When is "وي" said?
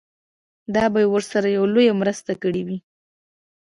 2.67-2.77